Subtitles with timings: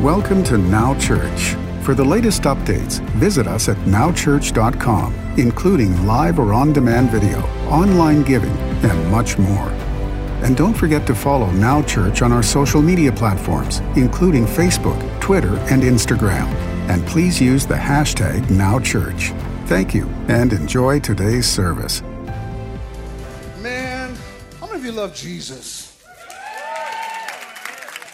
[0.00, 1.54] Welcome to Now Church.
[1.84, 8.22] For the latest updates, visit us at nowchurch.com, including live or on demand video, online
[8.24, 9.68] giving, and much more.
[10.42, 15.56] And don't forget to follow Now Church on our social media platforms, including Facebook, Twitter,
[15.70, 16.46] and Instagram.
[16.88, 19.38] And please use the hashtag NowChurch.
[19.68, 22.02] Thank you and enjoy today's service.
[23.60, 24.16] Man,
[24.58, 25.91] how many of you love Jesus?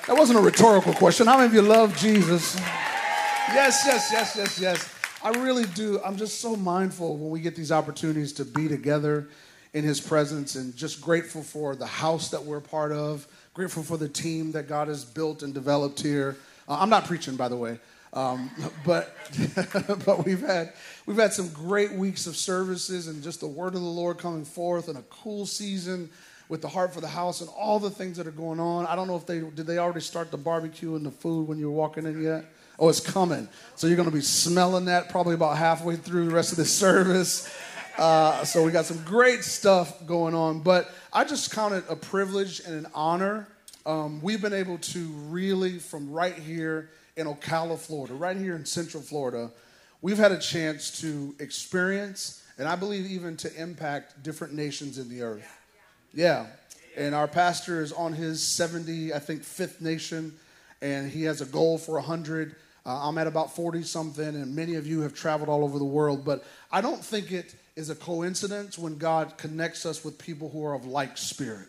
[0.09, 1.27] That wasn't a rhetorical question.
[1.27, 2.57] How many of you love Jesus?
[2.57, 4.95] Yes, yes, yes, yes, yes.
[5.23, 6.01] I really do.
[6.03, 9.29] I'm just so mindful when we get these opportunities to be together
[9.75, 13.99] in His presence and just grateful for the house that we're part of, grateful for
[13.99, 16.39] the team that God has built and developed here.
[16.67, 17.79] Uh, I'm not preaching, by the way.
[18.15, 18.51] Um,
[18.87, 19.15] but
[20.07, 20.73] but we've had
[21.05, 24.47] we've had some great weeks of services and just the word of the Lord coming
[24.47, 26.09] forth and a cool season
[26.49, 28.87] with the heart for the house and all the things that are going on.
[28.87, 31.59] I don't know if they did they already start the barbecue and the food when
[31.59, 32.45] you were walking in yet.
[32.79, 33.49] Oh, it's coming.
[33.75, 36.73] So you're going to be smelling that probably about halfway through the rest of this
[36.79, 37.53] service.
[37.97, 40.61] Uh, so we got some great stuff going on.
[40.61, 43.49] But I just count it a privilege and an honor.
[43.85, 48.65] Um, we've been able to really, from right here in Ocala, Florida, right here in
[48.65, 49.51] Central Florida,
[50.03, 55.09] we've had a chance to experience and I believe even to impact different nations in
[55.09, 55.58] the earth.
[56.13, 56.47] Yeah.
[56.97, 60.35] And our pastor is on his 70, I think, fifth nation,
[60.83, 62.57] and he has a goal for 100.
[62.85, 65.85] Uh, I'm at about 40 something, and many of you have traveled all over the
[65.85, 66.25] world.
[66.25, 70.65] But I don't think it is a coincidence when God connects us with people who
[70.65, 71.69] are of like spirit.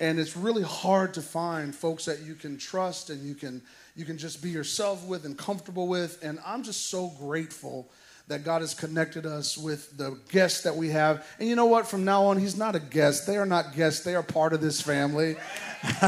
[0.00, 3.60] And it's really hard to find folks that you can trust and you can
[3.94, 6.18] you can just be yourself with and comfortable with.
[6.22, 7.90] And I'm just so grateful
[8.30, 11.26] that God has connected us with the guests that we have.
[11.40, 11.88] And you know what?
[11.88, 13.26] From now on, he's not a guest.
[13.26, 14.04] They are not guests.
[14.04, 15.34] They are part of this family.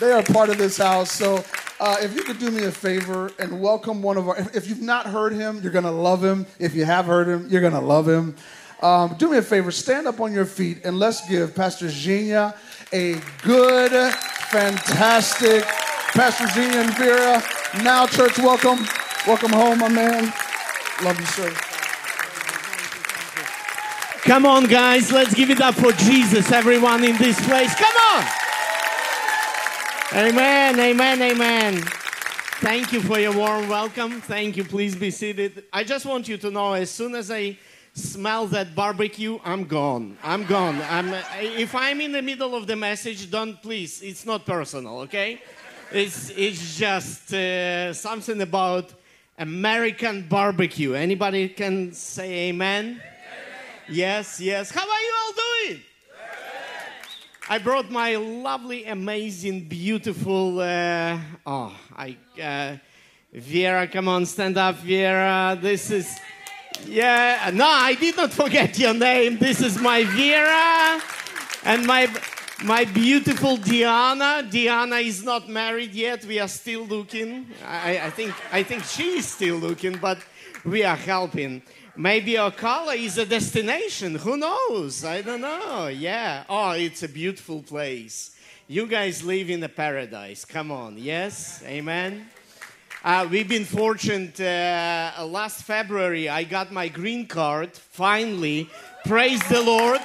[0.00, 1.12] they are part of this house.
[1.12, 1.44] So
[1.78, 4.68] uh, if you could do me a favor and welcome one of our, if, if
[4.68, 6.46] you've not heard him, you're going to love him.
[6.58, 8.34] If you have heard him, you're going to love him.
[8.82, 12.56] Um, do me a favor, stand up on your feet and let's give Pastor Zhenya
[12.92, 13.92] a good,
[14.50, 17.84] fantastic, Pastor Zhenya and Vera.
[17.84, 18.84] Now, church, welcome.
[19.28, 20.32] Welcome home, my man.
[21.02, 21.50] Love you, sir.
[24.22, 27.74] Come on, guys, let's give it up for Jesus, everyone in this place.
[27.74, 28.24] Come on!
[30.12, 31.82] Amen, amen, amen.
[32.60, 34.20] Thank you for your warm welcome.
[34.20, 34.64] Thank you.
[34.64, 35.64] Please be seated.
[35.72, 37.56] I just want you to know as soon as I
[37.94, 40.18] smell that barbecue, I'm gone.
[40.22, 40.82] I'm gone.
[40.90, 45.40] I'm, if I'm in the middle of the message, don't please, it's not personal, okay?
[45.90, 48.92] It's, it's just uh, something about
[49.40, 50.92] American barbecue.
[50.92, 52.84] Anybody can say amen?
[52.84, 53.02] amen?
[53.88, 54.70] Yes, yes.
[54.70, 55.80] How are you all doing?
[57.48, 60.60] I brought my lovely, amazing, beautiful.
[60.60, 62.16] Uh, oh, I.
[62.40, 62.76] Uh,
[63.32, 65.56] Vera, come on, stand up, Vera.
[65.60, 66.18] This is.
[66.86, 69.38] Yeah, no, I did not forget your name.
[69.38, 71.00] This is my Vera
[71.64, 72.08] and my
[72.62, 74.46] my beautiful Diana.
[74.48, 76.24] Diana is not married yet.
[76.24, 77.46] We are still looking.
[77.64, 80.18] I, I think I think she is still looking, but
[80.64, 81.62] we are helping.
[81.96, 84.14] Maybe Ocala is a destination.
[84.14, 85.04] Who knows?
[85.04, 85.88] I don't know.
[85.88, 86.44] Yeah.
[86.48, 88.36] Oh, it's a beautiful place.
[88.68, 90.44] You guys live in a paradise.
[90.44, 90.96] Come on.
[90.96, 91.62] Yes?
[91.64, 92.26] Amen.
[93.02, 94.40] Uh, we've been fortunate.
[94.40, 97.72] Uh, last February, I got my green card.
[97.72, 98.70] Finally.
[99.04, 100.00] Praise the Lord.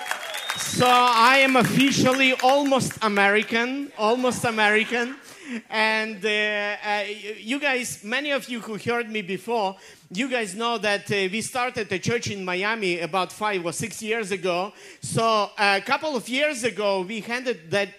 [0.58, 3.92] So I am officially almost American.
[3.98, 5.16] Almost American.
[5.70, 7.04] And uh, uh,
[7.38, 9.76] you guys, many of you who heard me before,
[10.12, 14.02] you guys know that uh, we started a church in Miami about five or six
[14.02, 14.74] years ago.
[15.02, 17.90] So a couple of years ago, we handed that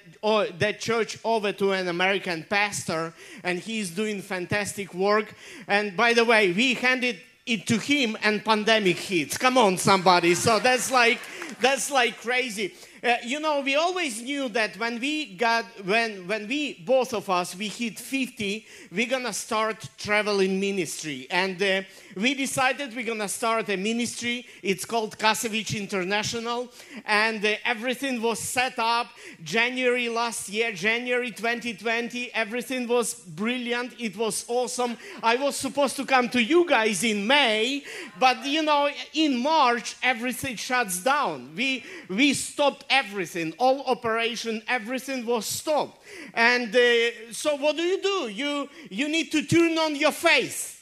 [0.59, 3.15] that church over to an American pastor,
[3.45, 5.33] and he's doing fantastic work.
[5.69, 9.39] And by the way, we handed it to him, and pandemic hits.
[9.39, 10.35] Come on, somebody.
[10.35, 11.21] So that's like
[11.61, 12.75] that's like crazy.
[13.07, 17.29] Uh, you know, we always knew that when we got, when, when we, both of
[17.29, 21.27] us, we hit 50, we're gonna start traveling ministry.
[21.31, 21.83] And uh,
[22.17, 24.47] we decided we're gonna start a ministry.
[24.63, 26.69] It's called Kasevich International.
[27.05, 29.09] And uh, everything was set up
[29.45, 32.33] January last year, January 2020.
[32.35, 33.93] Everything was brilliant.
[34.01, 34.97] It was awesome.
[35.23, 37.85] I was supposed to come to you guys in May,
[38.19, 41.36] but you know, in March, everything shuts down.
[41.55, 46.03] We, we stopped everything, all operation, everything was stopped.
[46.35, 48.29] And uh, so what do you do?
[48.29, 50.75] You, you need to turn on your faith.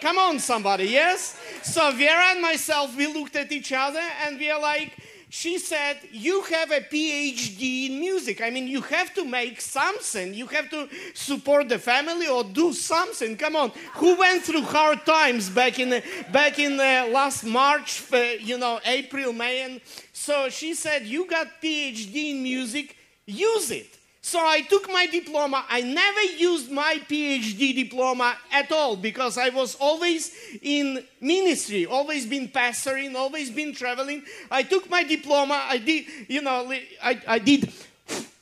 [0.00, 1.38] Come on, somebody, yes?
[1.62, 4.96] So Vera and myself, we looked at each other and we are like,
[5.30, 8.42] she said, You have a PhD in music.
[8.42, 10.34] I mean, you have to make something.
[10.34, 13.36] You have to support the family or do something.
[13.36, 13.70] Come on.
[13.94, 18.80] Who went through hard times back in, back in uh, last March, uh, you know,
[18.84, 19.62] April, May?
[19.62, 19.80] And
[20.12, 23.99] so she said, You got PhD in music, use it.
[24.22, 25.64] So I took my diploma.
[25.68, 32.26] I never used my PhD diploma at all because I was always in ministry, always
[32.26, 34.22] been pastoring, always been traveling.
[34.50, 35.62] I took my diploma.
[35.66, 36.70] I did, you know,
[37.02, 37.72] I, I did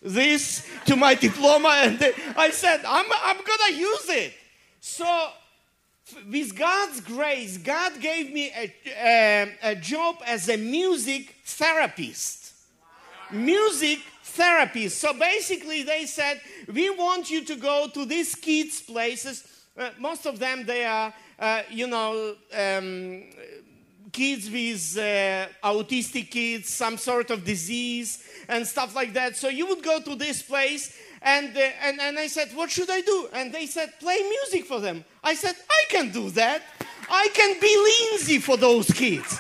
[0.03, 4.33] this to my diploma and I said, I'm, I'm going to use it.
[4.81, 5.31] So
[6.29, 12.53] with God's grace, God gave me a, a, a job as a music therapist.
[13.31, 14.01] Music
[14.39, 14.89] therapy.
[14.89, 16.41] So basically, they said,
[16.73, 19.45] We want you to go to these kids' places.
[19.77, 23.25] Uh, most of them, they are, uh, you know, um,
[24.13, 29.37] kids with uh, autistic kids, some sort of disease, and stuff like that.
[29.37, 30.97] So you would go to this place.
[31.21, 33.29] And, uh, and, and I said, What should I do?
[33.35, 35.05] And they said, Play music for them.
[35.23, 36.63] I said, I can do that.
[37.11, 39.39] I can be Lindsay for those kids.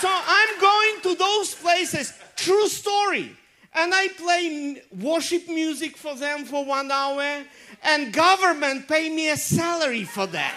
[0.00, 2.12] So I'm going to those places.
[2.36, 3.36] True story
[3.72, 7.44] and I play worship music for them for one hour,
[7.82, 10.54] and government pay me a salary for that.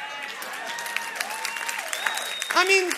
[2.56, 2.92] I mean,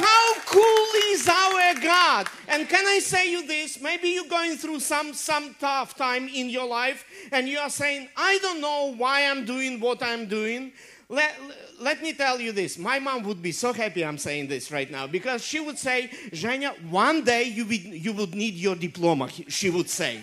[0.00, 2.28] how cool is our God?
[2.48, 3.80] And can I say you this?
[3.80, 8.08] Maybe you're going through some some tough time in your life, and you are saying,
[8.16, 10.72] "I don't know why I'm doing what I'm doing."
[11.10, 11.34] Let,
[11.80, 12.78] let me tell you this.
[12.78, 16.08] My mom would be so happy I'm saying this right now because she would say,
[16.30, 20.20] Zhenya, one day you would, you would need your diploma, she would say.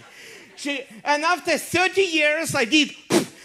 [0.55, 2.91] She, and after 30 years, I did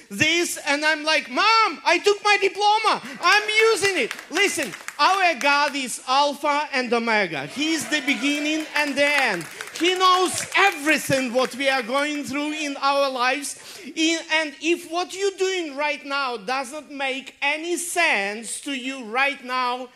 [0.09, 3.03] this, and I'm like, Mom, I took my diploma.
[3.21, 4.13] I'm using it.
[4.31, 7.47] Listen, our God is Alpha and Omega.
[7.47, 9.45] He's the beginning and the end.
[9.83, 13.81] He knows everything what we are going through in our lives.
[13.85, 19.89] and if what you're doing right now doesn't make any sense to you right now,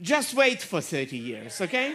[0.00, 1.92] just wait for 30 years, okay?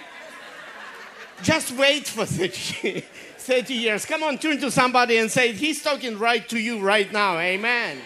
[1.42, 3.02] just wait for 30,
[3.38, 4.06] 30 years.
[4.06, 7.40] Come on, turn to somebody and say, He's talking right to you right now.
[7.40, 7.98] Amen.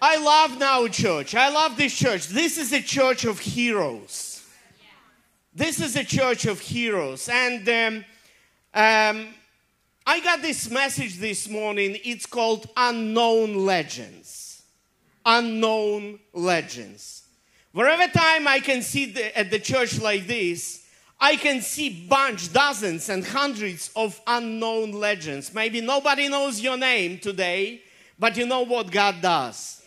[0.00, 1.34] I love Now Church.
[1.34, 2.28] I love this church.
[2.28, 4.27] This is a church of heroes.
[5.58, 7.28] This is a church of heroes.
[7.28, 8.04] And um,
[8.72, 9.26] um,
[10.06, 11.98] I got this message this morning.
[12.04, 14.62] It's called Unknown Legends.
[15.26, 17.24] Unknown Legends.
[17.72, 20.86] Wherever time I can see the, at the church like this,
[21.20, 25.52] I can see bunch, dozens and hundreds of unknown legends.
[25.52, 27.82] Maybe nobody knows your name today,
[28.16, 29.82] but you know what God does.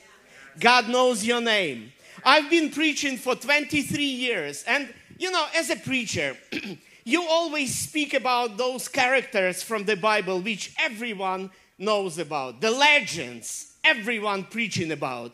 [0.60, 1.94] God knows your name.
[2.26, 6.36] I've been preaching for 23 years, and you know, as a preacher,
[7.04, 13.74] you always speak about those characters from the Bible which everyone knows about, the legends
[13.84, 15.32] everyone preaching about.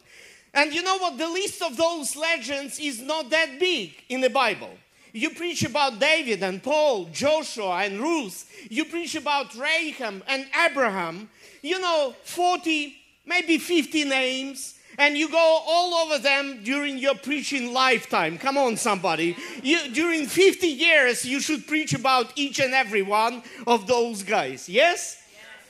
[0.54, 1.18] And you know what?
[1.18, 4.72] The list of those legends is not that big in the Bible.
[5.14, 8.46] You preach about David and Paul, Joshua and Ruth.
[8.70, 11.30] You preach about Rahab and Abraham.
[11.62, 12.94] You know, 40,
[13.26, 18.38] maybe 50 names and you go all over them during your preaching lifetime.
[18.38, 19.38] Come on, somebody.
[19.62, 24.68] You, during 50 years, you should preach about each and every one of those guys.
[24.68, 25.22] Yes?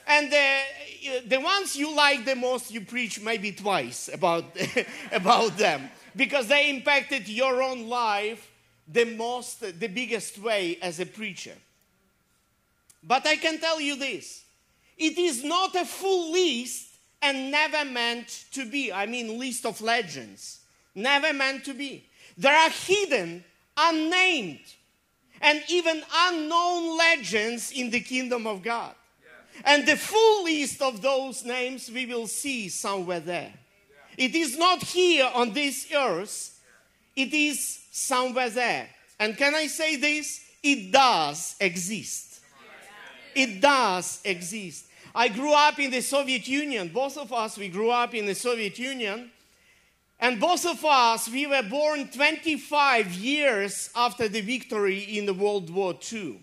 [0.06, 4.44] And uh, the ones you like the most, you preach maybe twice about,
[5.12, 8.50] about them because they impacted your own life
[8.90, 11.54] the most, the biggest way as a preacher.
[13.02, 14.44] But I can tell you this
[14.96, 16.87] it is not a full list
[17.22, 18.92] and never meant to be.
[18.92, 20.60] I mean, list of legends.
[20.94, 22.06] Never meant to be.
[22.36, 23.44] There are hidden,
[23.76, 24.60] unnamed,
[25.40, 28.94] and even unknown legends in the kingdom of God.
[29.20, 29.60] Yeah.
[29.64, 33.52] And the full list of those names we will see somewhere there.
[33.52, 34.26] Yeah.
[34.26, 36.60] It is not here on this earth,
[37.14, 38.88] it is somewhere there.
[39.18, 40.44] And can I say this?
[40.62, 42.40] It does exist.
[43.34, 44.86] It does exist.
[45.18, 46.90] I grew up in the Soviet Union.
[46.94, 49.32] Both of us, we grew up in the Soviet Union.
[50.20, 55.70] And both of us, we were born 25 years after the victory in the World
[55.70, 56.40] War II.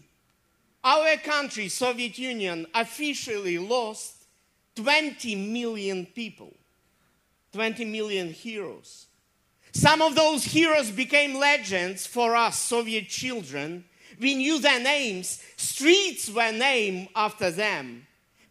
[0.84, 4.25] Our country, Soviet Union, officially lost
[4.75, 6.53] 20 million people,
[7.53, 9.05] 20 million heroes.
[9.72, 13.86] Some of those heroes became legends for us, Soviet children.
[14.20, 18.05] We knew their names, streets were named after them.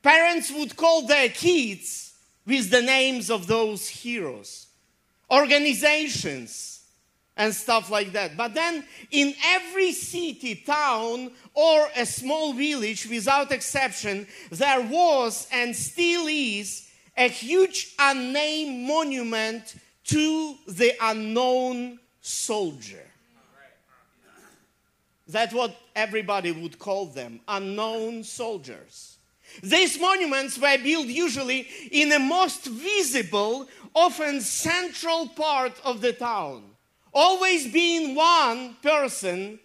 [0.04, 2.12] Parents would call their kids
[2.46, 4.66] with the names of those heroes.
[5.30, 6.82] Organizations
[7.38, 8.36] and stuff like that.
[8.36, 15.74] But then in every city, town, or a small village, without exception, there was and
[15.74, 23.06] still is a huge unnamed monument to the unknown soldier.
[25.26, 29.13] That's what everybody would call them unknown soldiers.
[29.62, 36.64] These monuments were built usually in the most visible, often central part of the town,
[37.12, 39.58] always being one person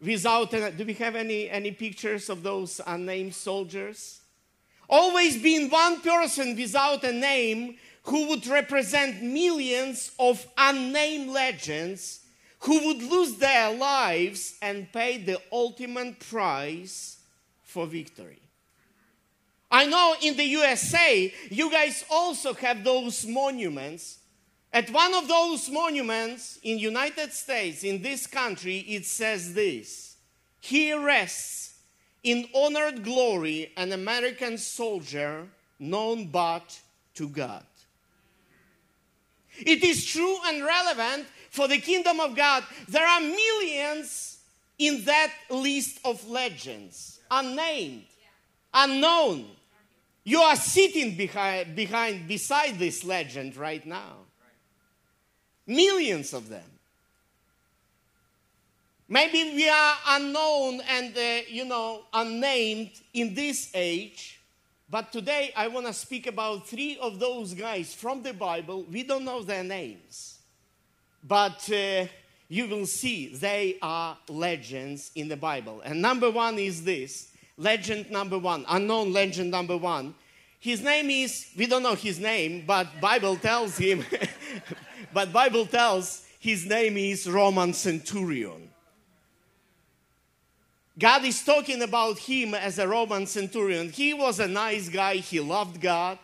[0.00, 0.52] without.
[0.54, 4.20] A, do we have any, any pictures of those unnamed soldiers?
[4.88, 12.20] Always being one person without a name who would represent millions of unnamed legends
[12.60, 17.18] who would lose their lives and pay the ultimate price
[17.62, 18.45] for victory.
[19.76, 24.16] I know in the USA, you guys also have those monuments.
[24.72, 30.16] At one of those monuments in United States, in this country, it says this.
[30.60, 31.74] Here rests
[32.22, 35.46] in honored glory an American soldier
[35.78, 36.80] known but
[37.16, 37.66] to God.
[39.58, 42.64] It is true and relevant for the kingdom of God.
[42.88, 44.38] There are millions
[44.78, 48.06] in that list of legends, unnamed,
[48.72, 49.50] unknown.
[50.28, 54.26] You are sitting behind, behind beside this legend right now.
[55.68, 56.68] Millions of them.
[59.08, 64.40] Maybe we are unknown and, uh, you know, unnamed in this age,
[64.90, 68.84] but today I want to speak about three of those guys from the Bible.
[68.90, 70.40] We don't know their names,
[71.22, 72.06] but uh,
[72.48, 75.82] you will see they are legends in the Bible.
[75.84, 80.14] And number one is this legend number one, unknown legend number one.
[80.58, 84.04] His name is, we don't know his name, but Bible tells him,
[85.12, 88.70] but Bible tells his name is Roman centurion.
[90.98, 93.90] God is talking about him as a Roman centurion.
[93.90, 96.18] He was a nice guy, he loved God.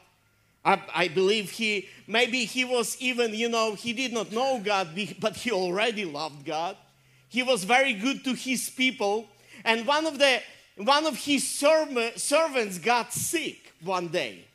[0.64, 4.88] I, I, believe he, maybe he was even, you know, he did not know God,
[5.18, 6.76] but he already loved God.
[7.28, 9.26] He was very good to his people.
[9.64, 10.40] And one of, the,
[10.76, 14.46] one of his servants got sick one day.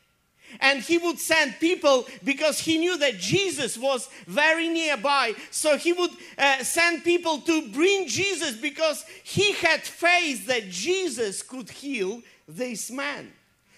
[0.62, 5.34] And he would send people because he knew that Jesus was very nearby.
[5.52, 11.44] So he would uh, send people to bring Jesus because he had faith that Jesus
[11.44, 13.32] could heal this man.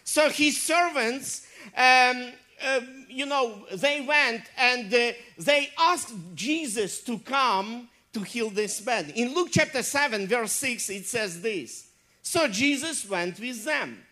[0.03, 2.31] So his servants, um,
[2.63, 8.85] uh, you know, they went and uh, they asked Jesus to come to heal this
[8.85, 9.11] man.
[9.15, 11.88] In Luke chapter 7, verse 6, it says this
[12.29, 14.03] So Jesus went with them.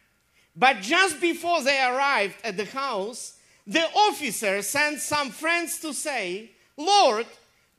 [0.56, 6.50] But just before they arrived at the house, the officer sent some friends to say,
[6.78, 7.28] Lord,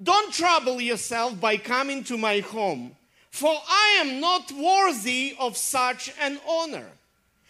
[0.01, 2.95] don't trouble yourself by coming to my home,
[3.33, 6.87] for I am not worthy of such an honor.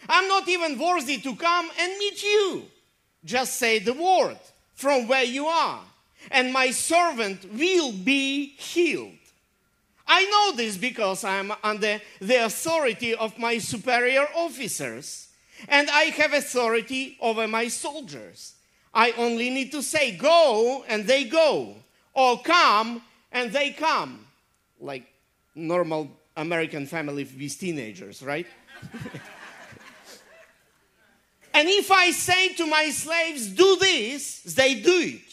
[0.09, 2.63] I'm not even worthy to come and meet you.
[3.23, 4.39] Just say the word
[4.75, 5.83] from where you are,
[6.31, 9.18] and my servant will be healed.
[10.09, 15.29] I know this because I'm under the authority of my superior officers,
[15.69, 18.55] and I have authority over my soldiers.
[18.95, 21.77] I only need to say, go, and they go,
[22.15, 24.27] or come, and they come.
[24.81, 25.05] Like
[25.55, 28.47] normal American family with teenagers, right?
[31.53, 35.28] and if I say to my slaves, do this, they do it.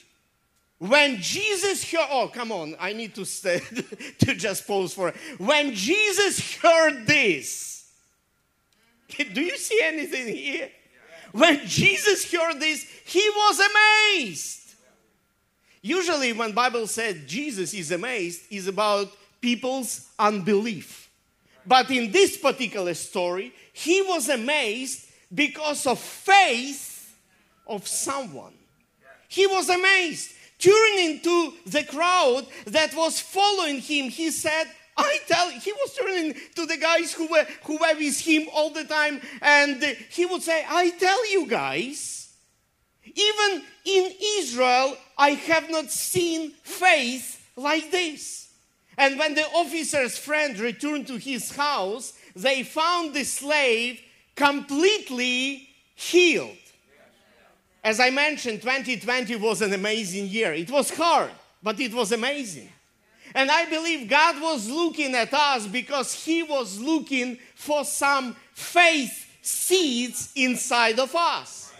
[0.77, 3.59] When Jesus heard, oh, come on, I need to, stay,
[4.19, 5.15] to just pause for it.
[5.37, 7.91] When Jesus heard this,
[9.33, 10.69] do you see anything here?
[11.31, 14.75] When Jesus heard this, he was amazed.
[15.81, 19.07] Usually, when Bible said Jesus is amazed, is about
[19.39, 21.09] people's unbelief.
[21.65, 27.15] But in this particular story, he was amazed because of faith
[27.67, 28.53] of someone.
[29.27, 30.31] He was amazed
[30.65, 34.65] turning to the crowd that was following him, he said,
[34.97, 38.69] I tell he was turning to the guys who were who were with him all
[38.69, 42.33] the time, and he would say, I tell you guys,
[43.03, 48.53] even in Israel, I have not seen faith like this.
[48.97, 53.99] And when the officer's friend returned to his house, they found the slave
[54.35, 56.64] completely healed.
[57.85, 60.51] As I mentioned, 2020 was an amazing year.
[60.53, 61.29] It was hard,
[61.61, 62.67] but it was amazing.
[63.35, 69.27] And I believe God was looking at us because He was looking for some faith
[69.43, 71.73] seeds inside of us.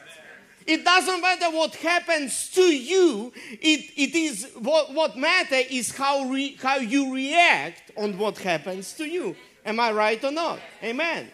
[0.68, 3.34] It doesn't matter what happens to you.
[3.60, 8.94] It, it is what, what matters is how, re, how you react on what happens
[8.94, 9.36] to you.
[9.66, 10.60] Am I right or not?
[10.84, 11.32] Amen.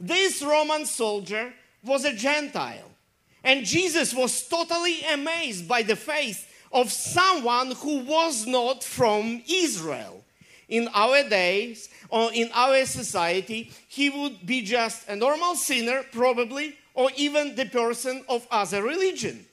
[0.00, 1.52] This Roman soldier
[1.84, 2.89] was a Gentile.
[3.42, 10.22] And Jesus was totally amazed by the faith of someone who was not from Israel.
[10.68, 16.76] In our days, or in our society, he would be just a normal sinner, probably,
[16.94, 19.46] or even the person of other religion.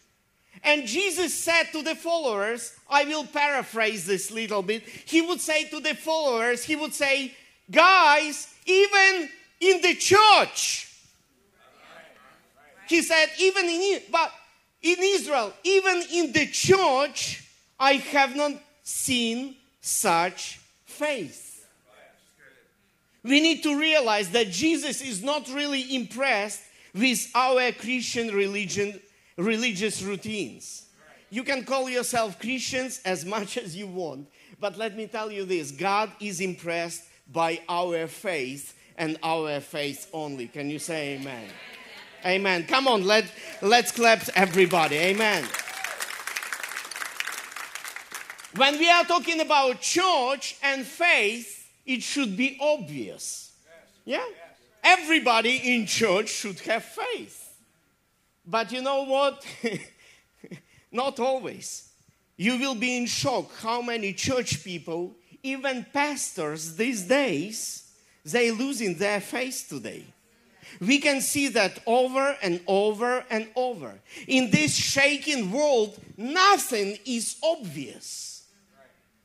[0.63, 4.83] And Jesus said to the followers, I will paraphrase this little bit.
[4.83, 7.33] He would say to the followers, he would say,
[7.69, 9.29] Guys, even
[9.59, 10.86] in the church,
[12.87, 14.31] he said, even in but
[14.81, 17.43] in Israel, even in the church,
[17.79, 18.53] I have not
[18.83, 21.65] seen such faith.
[23.23, 26.61] We need to realize that Jesus is not really impressed
[26.93, 28.99] with our Christian religion,
[29.35, 30.85] religious routines.
[31.29, 34.29] You can call yourself Christians as much as you want,
[34.61, 40.07] but let me tell you this God is impressed by our faith and our faith
[40.13, 40.47] only.
[40.47, 41.49] Can you say amen?
[42.27, 42.65] Amen.
[42.67, 43.25] Come on, let,
[43.61, 44.97] let's clap everybody.
[44.97, 45.45] Amen.
[48.57, 53.53] When we are talking about church and faith, it should be obvious.
[54.03, 54.25] Yeah?
[54.83, 57.49] Everybody in church should have faith.
[58.45, 59.45] But you know what?
[60.91, 61.89] Not always.
[62.35, 67.89] You will be in shock how many church people, even pastors these days,
[68.25, 70.05] they losing their faith today.
[70.79, 73.99] We can see that over and over and over.
[74.27, 78.27] In this shaking world, nothing is obvious.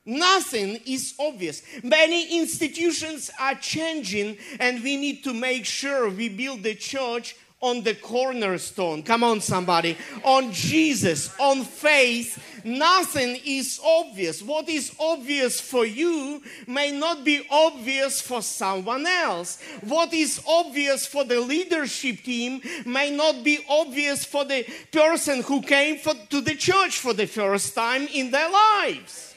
[0.05, 1.63] Nothing is obvious.
[1.85, 7.83] Many institutions are changing, and we need to make sure we build the church on
[7.83, 9.03] the cornerstone.
[9.05, 9.97] Come on, somebody.
[10.25, 12.39] On Jesus, on faith.
[12.65, 14.43] Nothing is obvious.
[14.43, 19.61] What is obvious for you may not be obvious for someone else.
[19.83, 25.63] What is obvious for the leadership team may not be obvious for the person who
[25.63, 29.35] came for, to the church for the first time in their lives.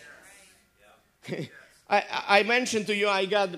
[1.90, 3.50] I, I mentioned to you I got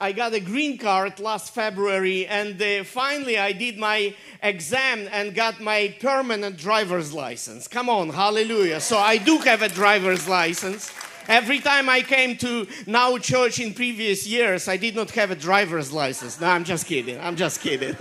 [0.00, 5.34] I got a green card last February, and uh, finally I did my exam and
[5.34, 7.68] got my permanent driver's license.
[7.68, 8.80] Come on, hallelujah.
[8.80, 10.92] So I do have a driver's license.
[11.28, 15.36] Every time I came to Now Church in previous years, I did not have a
[15.36, 16.40] driver's license.
[16.40, 17.20] No, I'm just kidding.
[17.20, 17.96] I'm just kidding.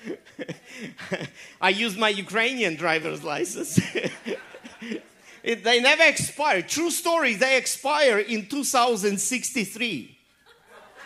[1.60, 3.78] I used my Ukrainian driver's license.
[5.44, 6.62] it, they never expire.
[6.62, 10.13] True story, they expire in 2063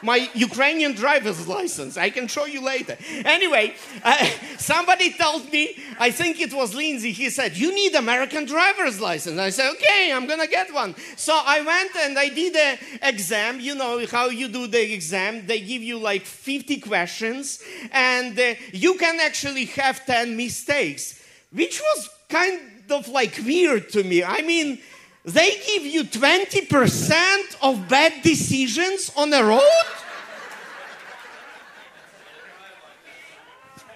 [0.02, 1.96] my Ukrainian driver's license.
[1.96, 2.96] I can show you later.
[3.24, 8.44] Anyway, uh, somebody told me, I think it was Lindsay, he said, You need American
[8.44, 9.38] driver's license.
[9.38, 10.94] I said, Okay, I'm gonna get one.
[11.16, 13.60] So I went and I did an exam.
[13.60, 18.54] You know how you do the exam, they give you like 50 questions, and uh,
[18.72, 24.22] you can actually have 10 mistakes, which was kind of like weird to me.
[24.22, 24.78] I mean,
[25.24, 29.62] they give you 20% of bad decisions on the road?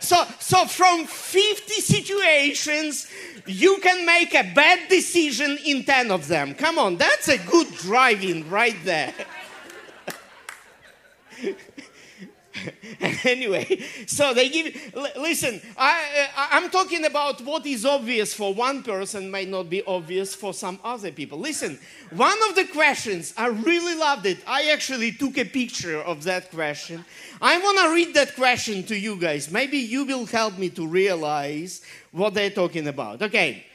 [0.02, 3.08] So, so from 50 situations,
[3.46, 6.54] you can make a bad decision in 10 of them.
[6.54, 9.14] Come on, that's a good driving right there.
[13.24, 14.92] anyway, so they give.
[15.16, 20.34] Listen, I, I'm talking about what is obvious for one person might not be obvious
[20.34, 21.38] for some other people.
[21.38, 21.78] Listen,
[22.10, 24.38] one of the questions I really loved it.
[24.46, 27.04] I actually took a picture of that question.
[27.40, 29.50] I want to read that question to you guys.
[29.50, 33.22] Maybe you will help me to realize what they're talking about.
[33.22, 33.66] Okay.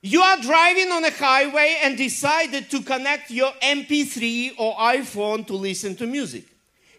[0.00, 5.54] You are driving on a highway and decided to connect your MP3 or iPhone to
[5.54, 6.44] listen to music.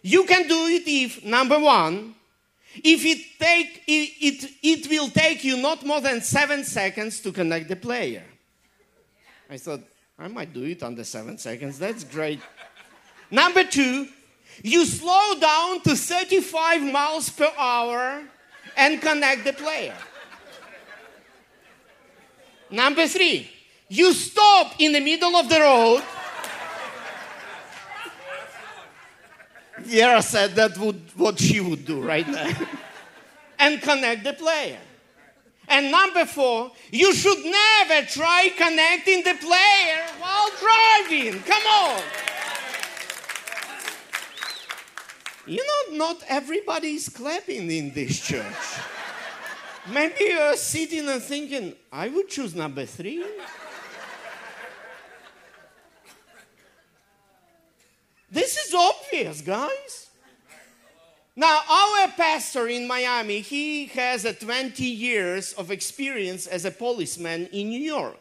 [0.02, 2.14] You can do it if, number one,
[2.76, 7.32] if it take it, it, it will take you not more than seven seconds to
[7.32, 8.22] connect the player.
[9.48, 9.80] I thought,
[10.18, 11.78] I might do it under seven seconds.
[11.78, 12.40] That's great.
[13.30, 14.06] Number two,
[14.62, 18.22] you slow down to 35 miles per hour
[18.76, 19.96] and connect the player.
[22.70, 23.50] Number three,
[23.88, 26.02] you stop in the middle of the road
[29.90, 32.50] Vera said that would what she would do right now.
[33.58, 34.78] and connect the player.
[35.68, 41.40] And number four, you should never try connecting the player while driving.
[41.42, 42.02] Come on.
[45.46, 48.44] You know, not everybody is clapping in this church.
[49.92, 53.24] Maybe you're sitting and thinking, I would choose number three.
[58.30, 60.10] This is obvious, guys.
[61.36, 67.46] Now, our pastor in Miami, he has a 20 years of experience as a policeman
[67.52, 68.20] in New York.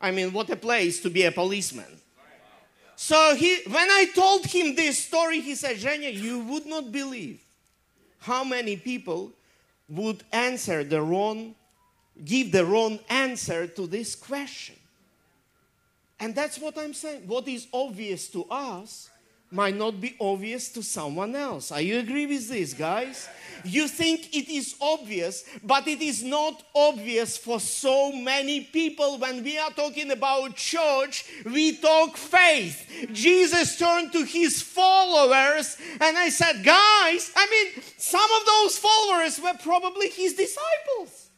[0.00, 2.00] I mean, what a place to be a policeman.
[2.96, 7.40] So he, when I told him this story, he said, Zhenya, you would not believe
[8.18, 9.32] how many people
[9.88, 11.54] would answer the wrong,
[12.24, 14.74] give the wrong answer to this question.
[16.18, 17.28] And that's what I'm saying.
[17.28, 19.10] What is obvious to us
[19.50, 21.72] might not be obvious to someone else.
[21.72, 23.28] Are you agree with this, guys?
[23.64, 29.18] You think it is obvious, but it is not obvious for so many people.
[29.18, 33.08] When we are talking about church, we talk faith.
[33.12, 39.40] Jesus turned to his followers and I said, Guys, I mean, some of those followers
[39.40, 41.30] were probably his disciples.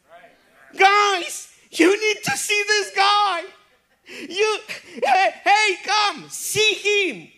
[0.77, 3.43] Guys, you need to see this guy.
[4.29, 4.59] You,
[5.05, 7.29] hey, hey, come, see him.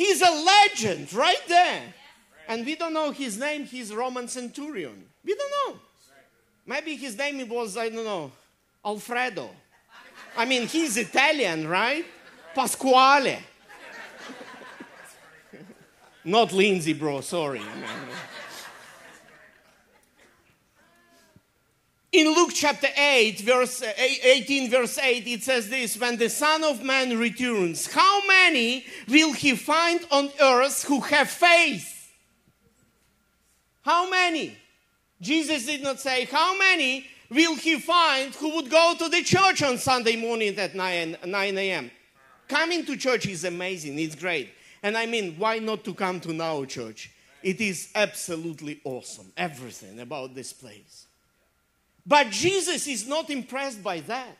[0.00, 1.82] He's a legend right there.
[2.48, 5.04] And we don't know his name, he's Roman centurion.
[5.22, 5.78] We don't know.
[6.64, 8.32] Maybe his name was, I don't know,
[8.82, 9.50] Alfredo.
[10.38, 12.06] I mean, he's Italian, right?
[12.54, 13.40] Pasquale.
[16.24, 17.60] Not Lindsay, bro, sorry.
[22.12, 26.64] In Luke chapter 8, verse uh, 18, verse 8, it says this When the Son
[26.64, 32.12] of Man returns, how many will he find on earth who have faith?
[33.82, 34.56] How many?
[35.20, 39.62] Jesus did not say, How many will he find who would go to the church
[39.62, 41.92] on Sunday morning at 9, 9 a.m.?
[42.48, 44.50] Coming to church is amazing, it's great.
[44.82, 47.12] And I mean, why not to come to now church?
[47.40, 51.06] It is absolutely awesome, everything about this place.
[52.10, 54.36] But Jesus is not impressed by that.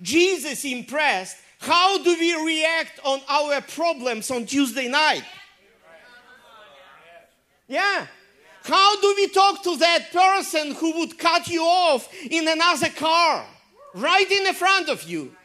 [0.00, 5.22] Jesus impressed how do we react on our problems on Tuesday night?
[7.68, 8.06] Yeah.
[8.62, 13.44] How do we talk to that person who would cut you off in another car
[13.94, 15.36] right in the front of you?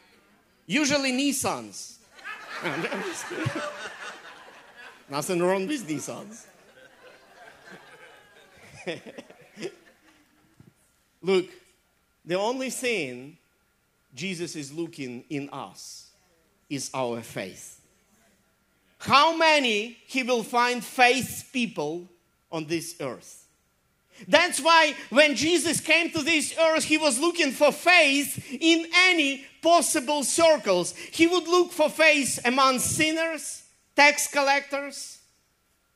[0.68, 1.98] Usually Nissans.
[5.10, 6.46] Nothing wrong with Nissans.
[11.22, 11.48] Look,
[12.26, 13.38] the only thing
[14.14, 16.10] Jesus is looking in us
[16.70, 17.80] is our faith.
[19.00, 22.08] How many he will find faith people
[22.52, 23.48] on this earth?
[24.28, 29.46] That's why when Jesus came to this earth, he was looking for faith in any
[29.62, 30.94] possible circles.
[30.96, 33.64] He would look for faith among sinners,
[33.96, 35.20] tax collectors,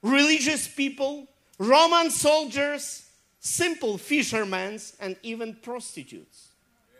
[0.01, 1.27] religious people,
[1.59, 3.04] Roman soldiers,
[3.45, 6.47] simple fishermen, and even prostitutes.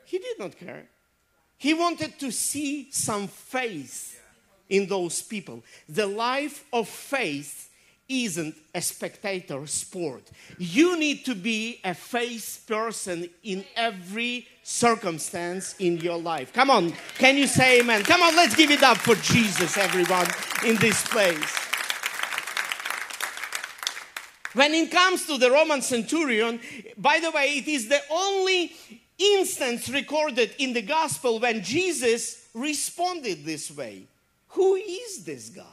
[0.05, 0.85] He did not care.
[1.57, 4.21] He wanted to see some faith
[4.69, 5.63] in those people.
[5.89, 7.71] The life of faith
[8.07, 10.29] isn't a spectator sport.
[10.59, 16.53] You need to be a faith person in every circumstance in your life.
[16.53, 18.03] Come on, can you say amen?
[18.03, 20.27] Come on, let's give it up for Jesus, everyone,
[20.63, 21.74] in this place.
[24.55, 26.61] When it comes to the Roman centurion,
[26.97, 28.71] by the way, it is the only
[29.17, 34.07] instance recorded in the gospel when Jesus responded this way
[34.49, 35.63] Who is this guy?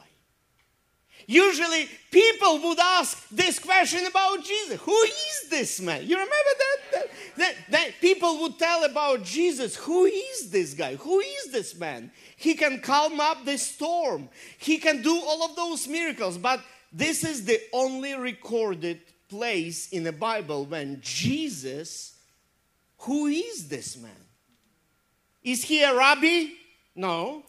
[1.25, 6.01] Usually, people would ask this question about Jesus Who is this man?
[6.05, 7.09] You remember that?
[7.37, 7.91] That, that?
[8.01, 10.95] people would tell about Jesus Who is this guy?
[10.95, 12.11] Who is this man?
[12.35, 16.37] He can calm up the storm, he can do all of those miracles.
[16.37, 16.59] But
[16.93, 22.15] this is the only recorded place in the Bible when Jesus,
[22.99, 24.11] who is this man?
[25.43, 26.45] Is he a rabbi?
[26.95, 27.43] No.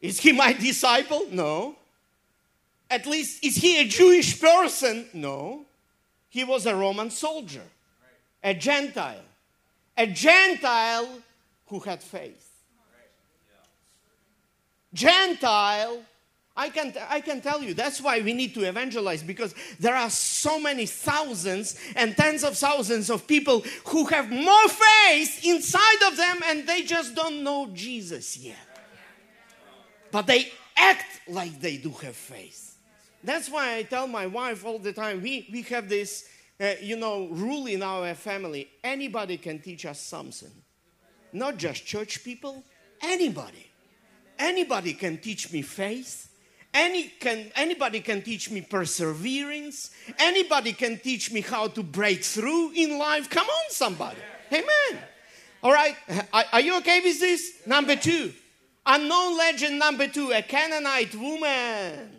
[0.00, 1.26] Is he my disciple?
[1.30, 1.74] No.
[2.88, 5.08] At least, is he a Jewish person?
[5.12, 5.64] No.
[6.28, 7.64] He was a Roman soldier,
[8.42, 9.24] a Gentile.
[9.96, 11.08] A Gentile
[11.66, 12.46] who had faith.
[14.94, 16.02] Gentile
[16.56, 20.10] I can, I can tell you that's why we need to evangelize because there are
[20.10, 26.16] so many thousands and tens of thousands of people who have more faith inside of
[26.16, 28.56] them and they just don't know Jesus yet.
[30.10, 32.76] But they act like they do have faith.
[33.22, 36.28] That's why I tell my wife all the time we, we have this,
[36.60, 40.50] uh, you know, rule in our family anybody can teach us something,
[41.32, 42.64] not just church people,
[43.00, 43.66] anybody.
[44.38, 46.29] Anybody can teach me faith
[46.72, 49.90] Any can, anybody can teach me perseverance.
[50.18, 53.28] Anybody can teach me how to break through in life.
[53.28, 54.18] Come on, somebody.
[54.52, 55.02] Amen.
[55.62, 55.96] All right.
[56.32, 57.62] Are, you okay with this?
[57.66, 58.32] Number two.
[58.86, 62.10] Unknown legend number two a Canaanite woman.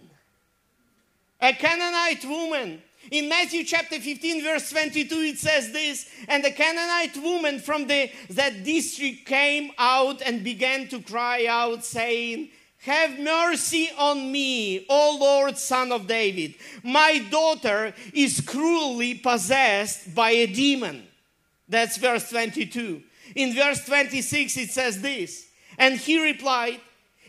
[1.39, 2.81] A Canaanite woman.
[3.09, 8.11] In Matthew chapter 15, verse 22, it says this And the Canaanite woman from the,
[8.29, 12.49] that district came out and began to cry out, saying,
[12.81, 16.55] have mercy on me, O Lord, son of David.
[16.83, 21.07] My daughter is cruelly possessed by a demon.
[21.69, 23.03] That's verse 22.
[23.35, 26.81] In verse 26, it says this And he replied,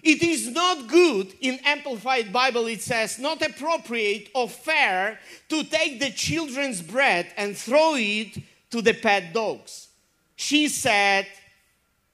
[0.03, 5.19] It is not good, in Amplified Bible, it says, not appropriate or fair
[5.51, 8.39] to take the children's bread and throw it
[8.71, 9.89] to the pet dogs.
[10.35, 11.27] She said,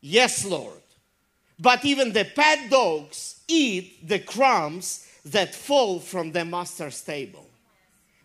[0.00, 0.77] Yes, Lord.
[1.58, 7.46] But even the pet dogs eat the crumbs that fall from the master's table.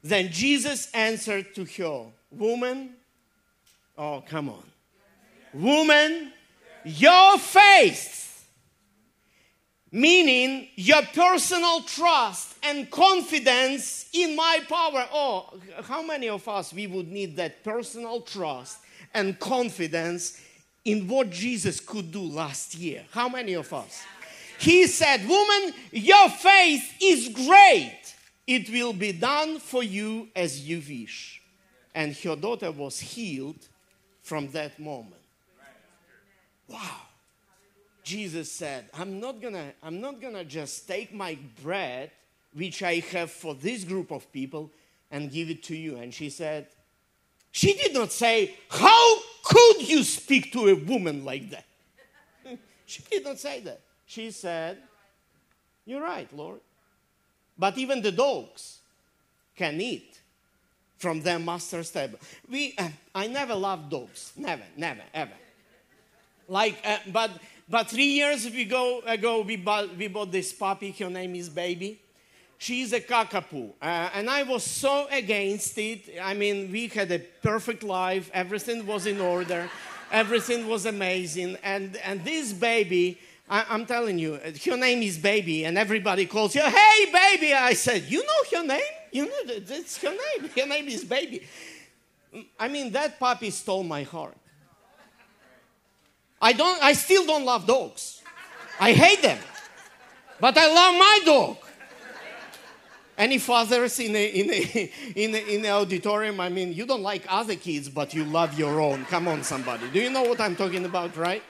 [0.04, 2.92] Then Jesus answered to her, Woman,
[3.98, 4.64] oh, come on.
[5.54, 6.32] Woman,
[6.84, 8.48] your faith,
[9.92, 15.08] meaning your personal trust and confidence in my power.
[15.12, 18.80] Oh, how many of us we would need that personal trust
[19.14, 20.42] and confidence
[20.86, 23.04] in what Jesus could do last year.
[23.12, 24.04] How many of us?
[24.60, 28.00] He said, Woman, your faith is great.
[28.46, 31.42] It will be done for you as you wish.
[31.96, 33.68] And her daughter was healed
[34.22, 35.22] from that moment.
[36.68, 37.02] Wow.
[38.04, 42.12] Jesus said, I'm not gonna, I'm not gonna just take my bread,
[42.54, 44.70] which I have for this group of people,
[45.10, 45.98] and give it to you.
[45.98, 46.68] And she said,
[47.54, 51.66] she did not say, How could you speak to a woman like that?
[52.88, 53.80] she did not say that.
[54.08, 54.80] She said,
[55.86, 56.60] You're right, Lord.
[57.58, 58.80] But even the dogs
[59.56, 60.20] can eat
[60.98, 62.18] from their master's table.
[62.50, 64.34] We, uh, I never loved dogs.
[64.36, 65.38] Never, never, ever.
[66.48, 67.30] Like, uh, but,
[67.70, 70.90] but three years ago, ago we, bought, we bought this puppy.
[70.90, 72.02] Her name is Baby
[72.64, 73.74] she's a cockapoo.
[73.82, 76.18] Uh, and I was so against it.
[76.22, 79.70] I mean, we had a perfect life, everything was in order,
[80.12, 81.58] everything was amazing.
[81.62, 86.54] And, and this baby, I, am telling you, her name is Baby, and everybody calls
[86.54, 87.54] her, Hey, baby.
[87.54, 88.82] I said, You know her name?
[89.12, 90.50] You know, that's her name.
[90.56, 91.44] Her name is Baby.
[92.58, 94.38] I mean, that puppy stole my heart.
[96.42, 98.22] I, don't, I still don't love dogs.
[98.80, 99.40] I hate them.
[100.40, 101.63] But I love my dog.
[103.18, 106.40] Any fathers in the, in, the, in, the, in the auditorium?
[106.40, 109.06] I mean, you don't like other kids, but you love your own.
[109.06, 109.88] Come on, somebody.
[109.92, 111.44] Do you know what I'm talking about, right?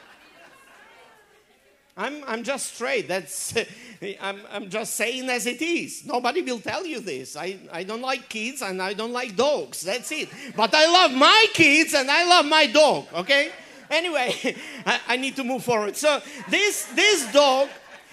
[1.95, 3.07] I'm, I'm just straight.
[3.07, 3.53] That's,
[4.21, 6.05] I'm, I'm just saying as it is.
[6.05, 7.37] Nobody will tell you this.
[7.37, 9.81] I, I don't like kids and I don't like dogs.
[9.81, 10.29] That's it.
[10.57, 13.51] But I love my kids and I love my dog, okay?
[13.89, 15.95] Anyway, I, I need to move forward.
[15.95, 17.69] So this, this dog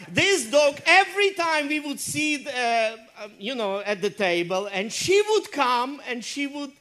[0.09, 4.93] this dog, every time we would see, uh, um, you know, at the table, and
[4.93, 6.73] she would come and she would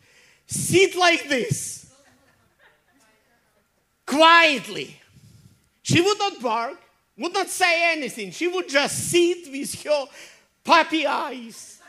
[0.48, 1.92] sit like this,
[4.06, 5.00] quietly.
[5.84, 6.78] She would not bark,
[7.18, 8.32] would not say anything.
[8.32, 10.06] She would just sit with her
[10.64, 11.80] puppy eyes.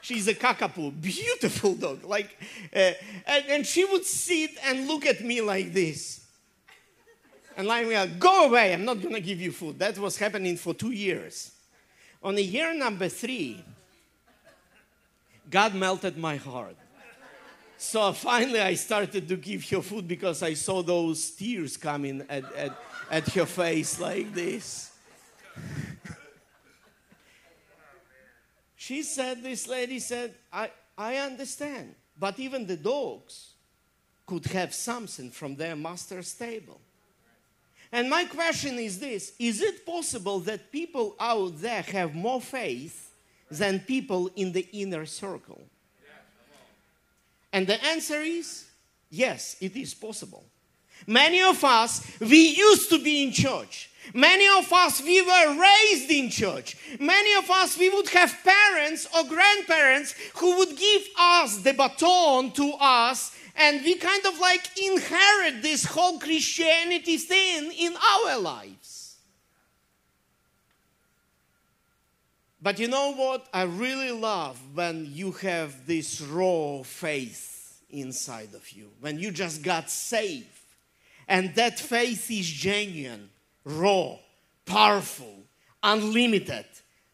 [0.00, 2.04] She's a cockapoo, beautiful dog.
[2.04, 2.36] Like,
[2.74, 2.92] uh,
[3.26, 6.21] and, and she would sit and look at me like this
[7.56, 9.78] and out, go away, I'm not going to give you food.
[9.78, 11.52] That was happening for two years.
[12.22, 13.62] On the year number three,
[15.50, 16.76] God melted my heart.
[17.76, 22.44] So finally, I started to give her food because I saw those tears coming at,
[22.54, 22.78] at,
[23.10, 24.92] at her face like this.
[28.76, 33.54] she said, This lady said, I, I understand, but even the dogs
[34.26, 36.80] could have something from their master's table.
[37.92, 43.10] And my question is this Is it possible that people out there have more faith
[43.50, 45.60] than people in the inner circle?
[47.52, 48.64] And the answer is
[49.10, 50.44] yes, it is possible.
[51.06, 53.90] Many of us, we used to be in church.
[54.14, 56.76] Many of us, we were raised in church.
[56.98, 62.52] Many of us, we would have parents or grandparents who would give us the baton
[62.52, 69.16] to us and we kind of like inherit this whole Christianity thing in our lives.
[72.62, 73.48] But you know what?
[73.52, 79.62] I really love when you have this raw faith inside of you, when you just
[79.62, 80.46] got saved.
[81.26, 83.30] And that faith is genuine,
[83.64, 84.16] raw,
[84.64, 85.42] powerful,
[85.82, 86.66] unlimited,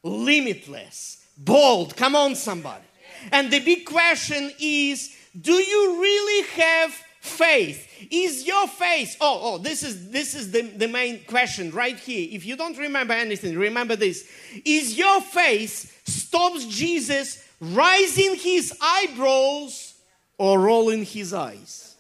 [0.03, 1.97] limitless, bold.
[1.97, 2.85] Come on, somebody.
[3.33, 7.87] And the big question is do you really have faith?
[8.11, 12.29] Is your faith, oh, oh, this is this is the, the main question right here.
[12.31, 14.29] If you don't remember anything, remember this.
[14.65, 19.95] Is your faith stops Jesus raising his eyebrows
[20.39, 21.97] or rolling his eyes?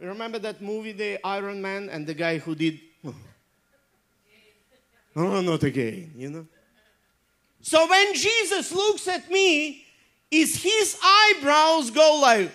[0.00, 2.78] Remember that movie, The Iron Man, and the guy who did,
[5.16, 6.46] oh, not again, you know?
[7.60, 9.84] So when Jesus looks at me,
[10.30, 12.50] is his eyebrows go like,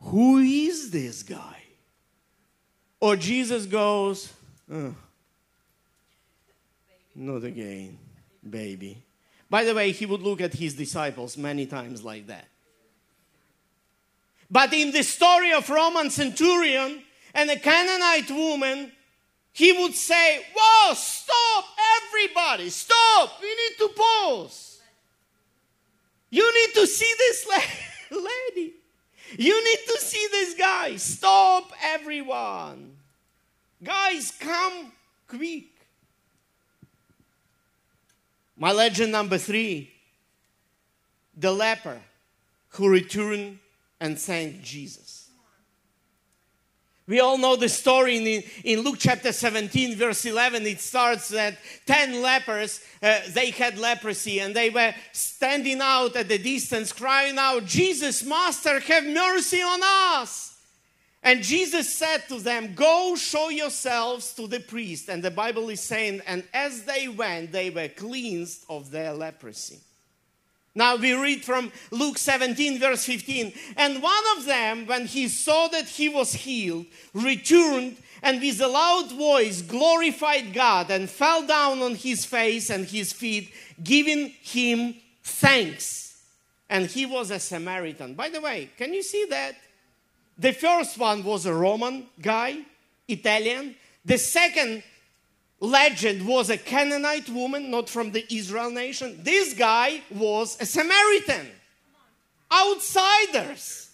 [0.00, 1.62] who is this guy?
[3.00, 4.32] Or Jesus goes,
[4.72, 4.94] oh,
[7.14, 7.98] not again,
[8.48, 9.02] baby.
[9.50, 12.46] By the way, he would look at his disciples many times like that.
[14.50, 17.02] But in the story of Roman centurion
[17.34, 18.92] and a Canaanite woman,
[19.52, 21.64] he would say, Whoa, stop,
[22.02, 23.40] everybody, stop.
[23.40, 24.67] We need to pause.
[26.30, 27.46] You need to see this
[28.10, 28.74] lady.
[29.36, 30.96] You need to see this guy.
[30.96, 32.96] Stop, everyone.
[33.82, 34.92] Guys, come
[35.26, 35.66] quick.
[38.56, 39.92] My legend number three
[41.36, 42.00] the leper
[42.70, 43.60] who returned
[44.00, 45.17] and thanked Jesus.
[47.08, 50.66] We all know the story in, in Luke chapter 17, verse 11.
[50.66, 56.28] It starts that 10 lepers, uh, they had leprosy and they were standing out at
[56.28, 60.60] the distance crying out, Jesus, Master, have mercy on us.
[61.22, 65.08] And Jesus said to them, Go show yourselves to the priest.
[65.08, 69.80] And the Bible is saying, And as they went, they were cleansed of their leprosy.
[70.78, 73.52] Now we read from Luke 17, verse 15.
[73.76, 78.68] And one of them, when he saw that he was healed, returned and with a
[78.68, 84.94] loud voice glorified God and fell down on his face and his feet, giving him
[85.24, 86.22] thanks.
[86.70, 88.14] And he was a Samaritan.
[88.14, 89.56] By the way, can you see that?
[90.38, 92.58] The first one was a Roman guy,
[93.08, 93.74] Italian.
[94.04, 94.84] The second
[95.60, 99.18] legend was a Canaanite woman, not from the Israel nation.
[99.22, 101.48] This guy was a Samaritan.
[102.52, 103.90] Outsiders,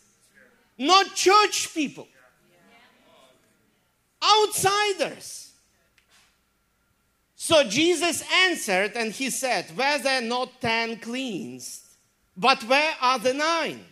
[0.78, 2.06] not church people.
[4.22, 5.52] Outsiders.
[7.34, 11.82] So Jesus answered and he said, Were there not ten cleansed?
[12.36, 13.84] But where are the nine?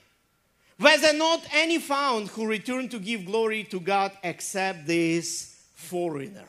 [0.80, 6.46] Were there not any found who returned to give glory to God except this foreigner?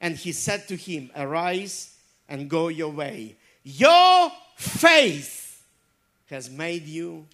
[0.00, 1.96] And he said to him, Arise
[2.28, 3.36] and go your way.
[3.62, 5.62] Your faith
[6.30, 7.26] has made you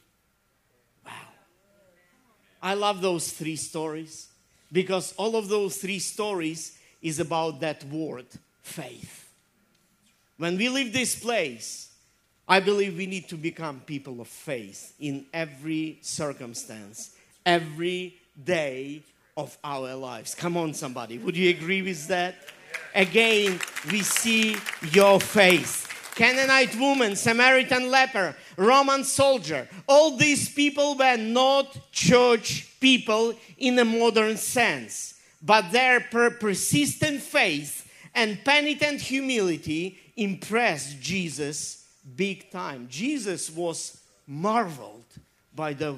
[1.04, 1.12] wow.
[2.62, 4.28] I love those three stories
[4.72, 8.26] because all of those three stories is about that word,
[8.62, 9.28] faith.
[10.38, 11.92] When we leave this place,
[12.48, 19.02] I believe we need to become people of faith in every circumstance, every day
[19.36, 20.34] of our lives.
[20.34, 21.18] Come on, somebody.
[21.18, 22.34] Would you agree with that?
[22.94, 23.60] Again,
[23.90, 24.56] we see
[24.90, 25.84] your faith.
[26.14, 29.68] Canaanite woman, Samaritan leper, Roman soldier.
[29.86, 37.86] All these people were not church people in a modern sense, but their persistent faith
[38.14, 41.86] and penitent humility impressed Jesus
[42.16, 42.86] big time.
[42.88, 45.04] Jesus was marveled
[45.54, 45.96] by the,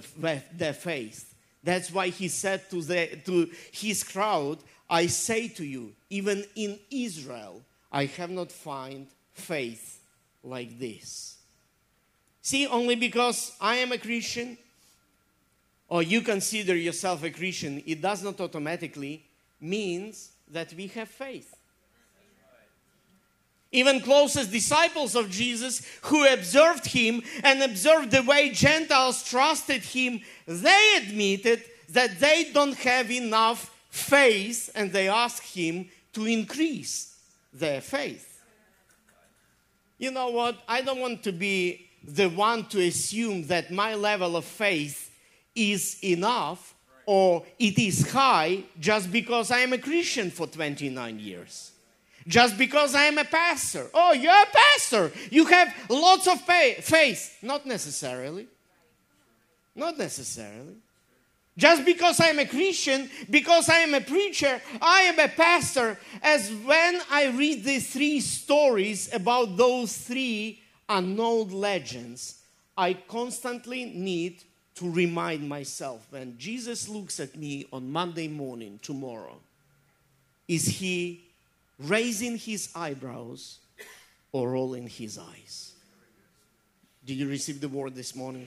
[0.52, 1.34] their faith.
[1.62, 4.58] That's why he said to, the, to his crowd,
[4.90, 10.00] I say to you, even in Israel, I have not found faith
[10.42, 11.36] like this.
[12.40, 14.56] See, only because I am a Christian
[15.88, 19.24] or you consider yourself a Christian, it does not automatically
[19.60, 21.54] means that we have faith.
[23.70, 30.20] Even closest disciples of Jesus who observed him and observed the way Gentiles trusted him,
[30.46, 37.18] they admitted that they don't have enough faith and they ask him to increase
[37.52, 38.42] their faith.
[39.98, 40.56] You know what?
[40.68, 45.10] I don't want to be the one to assume that my level of faith
[45.54, 46.74] is enough
[47.06, 51.72] or it is high just because I am a Christian for 29 years
[52.28, 53.88] just because I am a pastor.
[53.92, 55.10] Oh, you're a pastor.
[55.30, 57.38] You have lots of faith.
[57.42, 58.46] Not necessarily.
[59.74, 60.76] Not necessarily.
[61.58, 65.98] Just because I am a Christian, because I am a preacher, I am a pastor.
[66.22, 72.42] As when I read these three stories about those three unknown legends,
[72.76, 74.44] I constantly need
[74.76, 79.40] to remind myself when Jesus looks at me on Monday morning, tomorrow,
[80.46, 81.24] is he
[81.80, 83.58] raising his eyebrows
[84.30, 85.72] or rolling his eyes.
[87.04, 88.46] Did you receive the word this morning?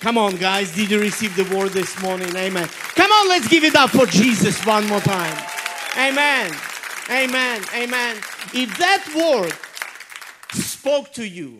[0.00, 0.74] Come on, guys.
[0.74, 2.34] Did you receive the word this morning?
[2.36, 2.68] Amen.
[2.94, 5.36] Come on, let's give it up for Jesus one more time.
[5.96, 6.54] Amen.
[7.10, 7.62] Amen.
[7.74, 8.16] Amen.
[8.54, 9.52] If that word
[10.52, 11.58] spoke to you,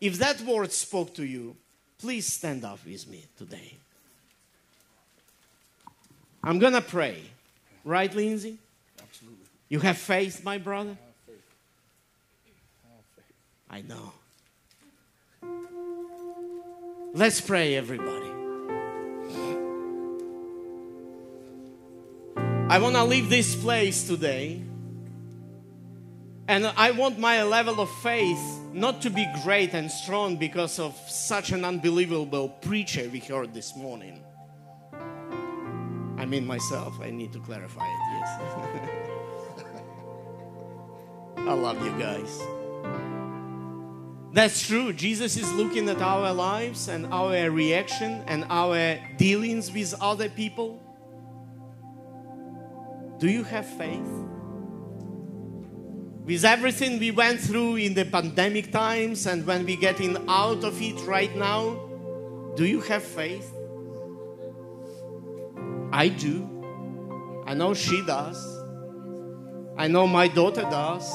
[0.00, 1.56] if that word spoke to you,
[1.98, 3.74] please stand up with me today.
[6.42, 7.22] I'm going to pray.
[7.84, 8.58] Right, Lindsay?
[9.00, 9.46] Absolutely.
[9.68, 10.96] You have faith, my brother?
[13.70, 14.12] I know.
[17.14, 18.30] Let's pray, everybody.
[22.70, 24.62] I want to leave this place today.
[26.48, 28.40] And I want my level of faith
[28.72, 33.76] not to be great and strong because of such an unbelievable preacher we heard this
[33.76, 34.24] morning.
[36.16, 38.40] I mean, myself, I need to clarify it, yes.
[41.36, 42.40] I love you guys.
[44.32, 44.94] That's true.
[44.94, 50.80] Jesus is looking at our lives and our reaction and our dealings with other people.
[53.18, 54.08] Do you have faith?
[56.24, 60.80] With everything we went through in the pandemic times and when we're getting out of
[60.80, 61.78] it right now,
[62.56, 63.52] do you have faith?
[65.92, 66.48] I do.
[67.44, 68.38] I know she does.
[69.76, 71.12] I know my daughter does.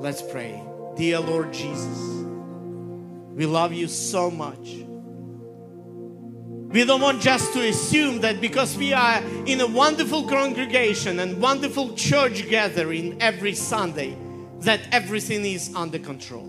[0.00, 0.58] Let's pray.
[0.96, 2.24] Dear Lord Jesus,
[3.34, 4.76] we love you so much.
[6.72, 11.38] We don't want just to assume that because we are in a wonderful congregation and
[11.38, 14.16] wonderful church gathering every Sunday,
[14.60, 16.46] that everything is under control.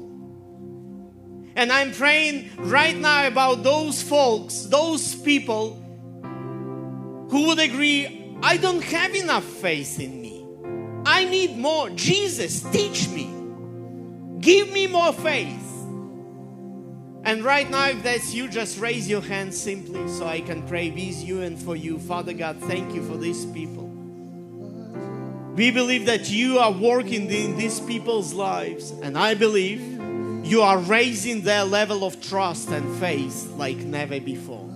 [1.57, 5.73] And I'm praying right now about those folks, those people
[7.29, 10.45] who would agree, I don't have enough faith in me.
[11.05, 11.89] I need more.
[11.89, 13.40] Jesus, teach me.
[14.41, 15.67] Give me more faith.
[17.23, 20.89] And right now, if that's you, just raise your hand simply so I can pray
[20.89, 21.99] with you and for you.
[21.99, 23.87] Father God, thank you for these people.
[25.55, 29.81] We believe that you are working in these people's lives, and I believe
[30.43, 34.67] you are raising their level of trust and faith like never before.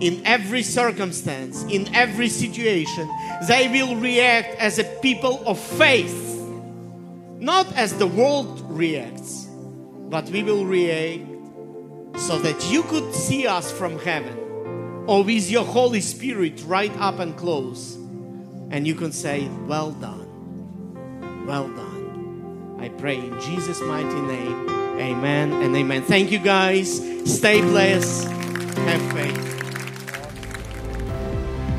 [0.00, 3.10] In every circumstance, in every situation,
[3.48, 6.37] they will react as a people of faith,
[7.40, 9.46] not as the world reacts,
[10.10, 11.24] but we will react
[12.18, 14.36] so that you could see us from heaven
[15.06, 17.94] or with your Holy Spirit right up and close,
[18.70, 22.76] and you can say, Well done, well done.
[22.80, 24.68] I pray in Jesus' mighty name.
[24.98, 26.02] Amen and amen.
[26.02, 26.98] Thank you guys.
[27.24, 28.28] Stay blessed.
[28.28, 29.48] Have faith.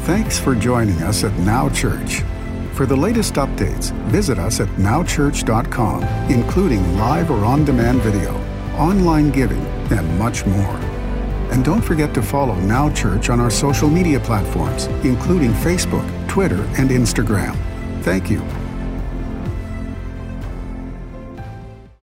[0.06, 2.24] Thanks for joining us at Now Church.
[2.80, 6.02] For the latest updates, visit us at nowchurch.com,
[6.32, 8.34] including live or on demand video,
[8.78, 9.60] online giving,
[9.92, 10.78] and much more.
[11.52, 16.62] And don't forget to follow Now Church on our social media platforms, including Facebook, Twitter,
[16.78, 17.54] and Instagram.
[18.02, 18.40] Thank you